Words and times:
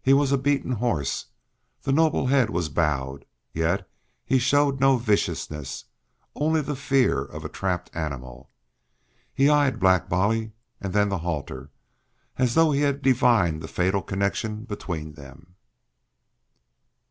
He 0.00 0.14
was 0.14 0.32
a 0.32 0.38
beaten 0.38 0.72
horse; 0.72 1.26
the 1.82 1.92
noble 1.92 2.28
head 2.28 2.48
was 2.48 2.70
bowed; 2.70 3.26
yet 3.52 3.86
he 4.24 4.38
showed 4.38 4.80
no 4.80 4.96
viciousness, 4.96 5.84
only 6.34 6.62
the 6.62 6.74
fear 6.74 7.20
of 7.20 7.44
a 7.44 7.50
trapped 7.50 7.90
animal. 7.94 8.48
He 9.34 9.50
eyed 9.50 9.78
Black 9.78 10.08
Bolly 10.08 10.52
and 10.80 10.94
then 10.94 11.10
the 11.10 11.18
halter, 11.18 11.68
as 12.38 12.54
though 12.54 12.70
he 12.72 12.80
had 12.80 13.02
divined 13.02 13.60
the 13.60 13.68
fatal 13.68 14.00
connection 14.00 14.64
between 14.64 15.12
them. 15.12 15.56